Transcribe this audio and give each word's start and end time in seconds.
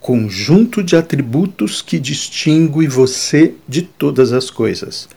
Conjunto 0.00 0.82
de 0.82 0.96
atributos 0.96 1.82
que 1.82 1.98
distingue 1.98 2.86
você 2.86 3.54
de 3.66 3.82
todas 3.82 4.32
as 4.32 4.50
coisas. 4.50 5.08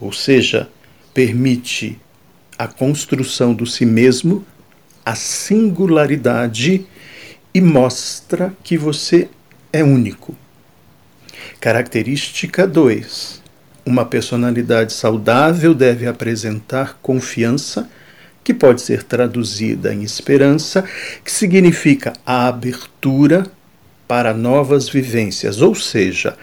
Ou 0.00 0.12
seja, 0.12 0.68
permite 1.12 1.98
a 2.56 2.66
construção 2.66 3.52
do 3.52 3.66
si 3.66 3.84
mesmo, 3.84 4.44
a 5.04 5.14
singularidade 5.14 6.86
e 7.52 7.60
mostra 7.60 8.54
que 8.62 8.76
você 8.76 9.28
é 9.72 9.82
único. 9.82 10.36
Característica 11.60 12.66
2. 12.66 13.42
Uma 13.84 14.04
personalidade 14.04 14.92
saudável 14.92 15.74
deve 15.74 16.06
apresentar 16.06 16.98
confiança, 17.02 17.88
que 18.44 18.54
pode 18.54 18.80
ser 18.80 19.02
traduzida 19.02 19.92
em 19.92 20.02
esperança, 20.02 20.84
que 21.24 21.30
significa 21.30 22.12
a 22.24 22.46
abertura 22.46 23.44
para 24.10 24.34
novas 24.34 24.88
vivências, 24.88 25.62
ou 25.62 25.72
seja, 25.72 26.36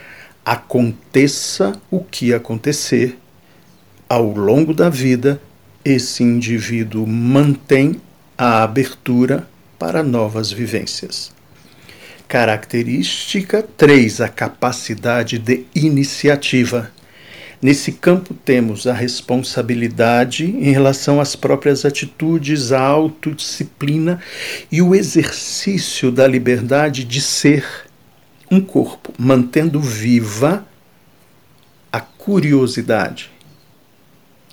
aconteça 0.46 1.74
o 1.92 2.00
que 2.00 2.34
acontecer, 2.34 3.20
ao 4.08 4.24
longo 4.32 4.74
da 4.74 4.90
vida, 4.90 5.42
esse 5.84 6.24
indivíduo 6.24 7.06
mantém 7.06 8.02
a 8.38 8.64
abertura 8.64 9.46
para 9.78 10.02
novas 10.02 10.50
vivências. 10.50 11.34
Característica 12.26 13.62
3: 13.62 14.22
a 14.22 14.30
capacidade 14.30 15.38
de 15.38 15.66
iniciativa. 15.76 16.90
Nesse 17.60 17.92
campo 17.92 18.36
temos 18.36 18.86
a 18.86 18.94
responsabilidade 18.94 20.46
em 20.46 20.72
relação 20.72 21.20
às 21.20 21.36
próprias 21.36 21.86
atitudes, 21.86 22.72
a 22.72 22.80
autodisciplina 22.80 24.22
e 24.72 24.80
o 24.80 24.94
exercício 24.94 26.12
da 26.12 26.28
liberdade 26.28 27.04
de 27.04 27.20
ser 27.20 27.66
um 28.52 28.62
corpo, 28.62 29.12
mantendo 29.18 29.82
viva 29.82 30.66
a 31.92 32.00
curiosidade. 32.00 33.32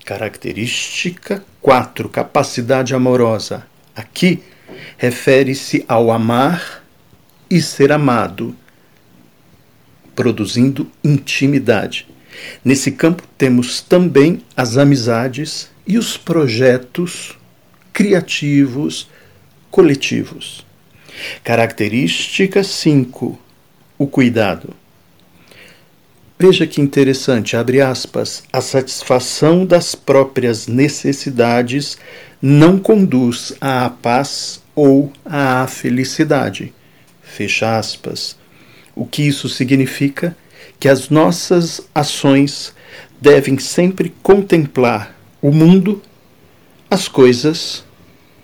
Característica 0.05 1.45
4: 1.61 2.09
capacidade 2.09 2.95
amorosa. 2.95 3.67
Aqui 3.95 4.43
refere-se 4.97 5.85
ao 5.87 6.11
amar 6.11 6.83
e 7.51 7.61
ser 7.61 7.93
amado, 7.93 8.57
produzindo 10.15 10.91
intimidade. 11.05 12.14
Nesse 12.65 12.93
campo 12.93 13.23
temos 13.39 13.81
também 13.81 14.43
as 14.57 14.77
amizades 14.77 15.71
e 15.87 15.99
os 15.99 16.17
projetos 16.17 17.37
criativos 17.93 19.09
coletivos. 19.71 20.65
Característica 21.43 22.63
5: 22.63 23.39
o 23.99 24.07
cuidado. 24.07 24.75
Veja 26.39 26.67
que 26.67 26.81
interessante, 26.81 27.57
abre 27.57 27.81
aspas, 27.81 28.43
a 28.53 28.61
satisfação 28.61 29.65
das 29.65 29.95
próprias 29.95 30.67
necessidades 30.67 31.97
não 32.43 32.79
conduz 32.79 33.55
à 33.61 33.89
paz 33.89 34.61
ou 34.75 35.13
à 35.25 35.67
felicidade. 35.69 36.75
Fecha 37.23 37.79
aspas. 37.79 38.37
O 38.95 39.07
que 39.07 39.23
isso 39.23 39.49
significa? 39.49 40.37
Que 40.79 40.89
as 40.89 41.09
nossas 41.09 41.81
ações 41.95 42.75
devem 43.21 43.59
sempre 43.59 44.15
contemplar 44.23 45.17
o 45.41 45.51
mundo, 45.51 46.03
as 46.91 47.09
coisas 47.09 47.85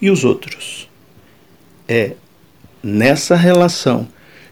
e 0.00 0.10
os 0.10 0.24
outros. 0.24 0.88
É 1.88 2.12
nessa 2.82 3.36
relação 3.36 4.08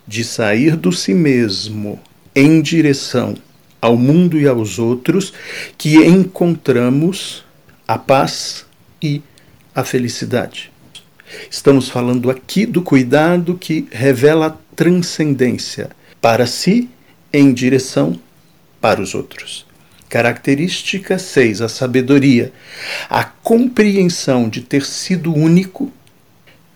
de 0.06 0.24
sair 0.24 0.76
do 0.76 0.92
si 0.92 1.14
mesmo 1.14 2.00
em 2.34 2.60
direção 2.60 3.34
ao 3.80 3.96
mundo 3.96 4.38
e 4.38 4.46
aos 4.46 4.78
outros 4.78 5.32
que 5.76 5.96
encontramos 5.96 7.44
a 7.86 7.98
paz 7.98 8.66
e 9.00 9.22
a 9.74 9.84
felicidade. 9.84 10.70
Estamos 11.50 11.88
falando 11.88 12.30
aqui 12.30 12.66
do 12.66 12.82
cuidado 12.82 13.56
que 13.56 13.86
revela 13.90 14.58
transcendência 14.74 15.90
para 16.20 16.46
si 16.46 16.88
em 17.32 17.52
direção 17.52 18.18
para 18.80 19.00
os 19.00 19.14
outros. 19.14 19.66
Característica 20.08 21.18
6, 21.18 21.60
a 21.60 21.68
sabedoria. 21.68 22.52
A 23.10 23.24
compreensão 23.24 24.48
de 24.48 24.62
ter 24.62 24.84
sido 24.84 25.34
único, 25.34 25.92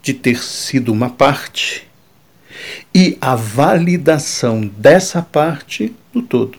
de 0.02 0.12
ter 0.12 0.38
sido 0.38 0.92
uma 0.92 1.08
parte, 1.08 1.88
e 2.94 3.16
a 3.20 3.34
validação 3.34 4.70
dessa 4.76 5.22
parte 5.22 5.94
no 6.12 6.22
todo. 6.22 6.58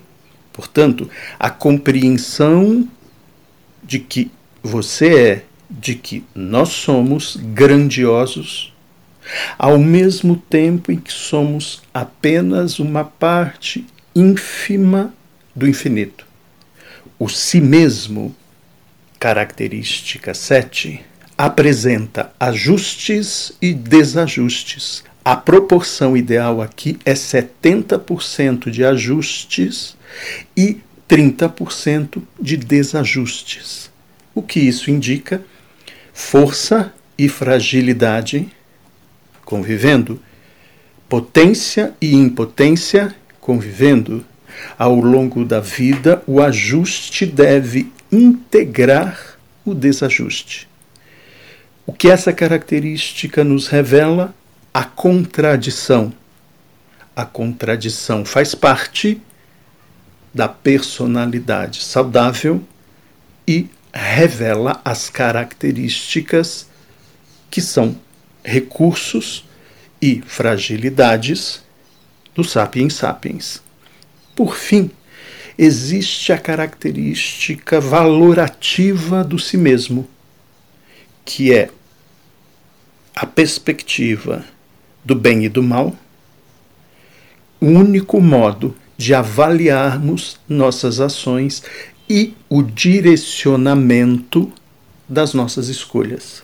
Portanto, 0.51 1.09
a 1.39 1.49
compreensão 1.49 2.87
de 3.83 3.99
que 3.99 4.31
você 4.61 5.15
é, 5.15 5.43
de 5.69 5.95
que 5.95 6.23
nós 6.33 6.69
somos 6.69 7.35
grandiosos 7.35 8.72
ao 9.57 9.77
mesmo 9.77 10.35
tempo 10.35 10.91
em 10.91 10.97
que 10.97 11.11
somos 11.11 11.81
apenas 11.93 12.79
uma 12.79 13.03
parte 13.03 13.85
ínfima 14.15 15.13
do 15.55 15.67
infinito. 15.67 16.25
O 17.17 17.29
si 17.29 17.61
mesmo, 17.61 18.35
característica 19.19 20.33
7, 20.33 21.01
apresenta 21.37 22.31
ajustes 22.39 23.53
e 23.61 23.73
desajustes. 23.73 25.03
A 25.25 25.35
proporção 25.35 26.17
ideal 26.17 26.61
aqui 26.61 26.99
é 27.05 27.13
70% 27.13 28.69
de 28.69 28.83
ajustes 28.83 29.95
e 30.55 30.79
30% 31.09 32.21
de 32.39 32.57
desajustes. 32.57 33.89
O 34.35 34.41
que 34.41 34.59
isso 34.59 34.91
indica? 34.91 35.41
Força 36.13 36.93
e 37.17 37.29
fragilidade 37.29 38.51
convivendo, 39.45 40.19
potência 41.07 41.93
e 42.01 42.13
impotência 42.13 43.15
convivendo. 43.39 44.25
Ao 44.77 44.95
longo 44.95 45.43
da 45.43 45.59
vida, 45.59 46.23
o 46.27 46.41
ajuste 46.41 47.25
deve 47.25 47.91
integrar 48.11 49.37
o 49.65 49.73
desajuste. 49.73 50.67
O 51.85 51.91
que 51.91 52.07
essa 52.07 52.31
característica 52.31 53.43
nos 53.43 53.67
revela? 53.67 54.33
A 54.73 54.83
contradição. 54.83 56.13
A 57.15 57.25
contradição 57.25 58.23
faz 58.23 58.55
parte 58.55 59.21
da 60.33 60.47
personalidade 60.47 61.83
saudável 61.83 62.63
e 63.47 63.67
revela 63.93 64.81
as 64.83 65.09
características 65.09 66.67
que 67.51 67.61
são 67.61 67.95
recursos 68.43 69.45
e 70.01 70.21
fragilidades 70.25 71.63
do 72.35 72.43
Sapiens 72.43 72.95
Sapiens. 72.95 73.61
Por 74.35 74.55
fim, 74.55 74.91
existe 75.57 76.33
a 76.33 76.37
característica 76.37 77.79
valorativa 77.79 79.23
do 79.23 79.37
si 79.37 79.57
mesmo, 79.57 80.07
que 81.23 81.53
é 81.53 81.69
a 83.15 83.25
perspectiva 83.25 84.43
do 85.05 85.15
bem 85.15 85.45
e 85.45 85.49
do 85.49 85.61
mal, 85.61 85.95
o 87.61 87.67
único 87.67 88.19
modo 88.19 88.75
de 88.97 89.13
avaliarmos 89.13 90.39
nossas 90.49 90.99
ações 90.99 91.63
e 92.09 92.33
o 92.49 92.61
direcionamento 92.61 94.51
das 95.07 95.33
nossas 95.33 95.67
escolhas. 95.67 96.43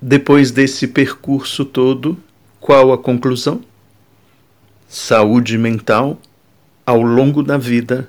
Depois 0.00 0.52
desse 0.52 0.86
percurso 0.86 1.64
todo, 1.64 2.16
qual 2.60 2.92
a 2.92 2.98
conclusão? 2.98 3.60
Saúde 4.88 5.58
mental 5.58 6.16
ao 6.86 7.02
longo 7.02 7.42
da 7.42 7.58
vida 7.58 8.08